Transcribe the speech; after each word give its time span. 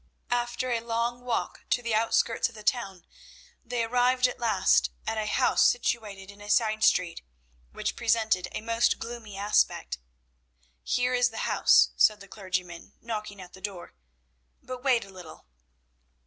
After 0.31 0.71
a 0.71 0.79
long 0.79 1.21
walk 1.23 1.65
to 1.69 1.83
the 1.83 1.93
outskirts 1.93 2.49
of 2.49 2.55
the 2.55 2.63
town, 2.63 3.05
they 3.63 3.83
arrived 3.83 4.27
at 4.27 4.39
last 4.39 4.89
at 5.05 5.19
a 5.19 5.27
house 5.27 5.69
situated 5.69 6.31
in 6.31 6.41
a 6.41 6.49
side 6.49 6.83
street, 6.83 7.21
which 7.71 7.95
presented 7.95 8.47
a 8.51 8.61
most 8.61 8.97
gloomy 8.97 9.37
aspect. 9.37 9.99
"Here 10.81 11.13
is 11.13 11.29
the 11.29 11.45
house," 11.45 11.91
said 11.97 12.19
the 12.19 12.27
clergyman, 12.27 12.93
knocking 12.99 13.39
at 13.39 13.53
the 13.53 13.61
door, 13.61 13.93
"but 14.63 14.83
wait 14.83 15.05
a 15.05 15.09
little." 15.11 15.45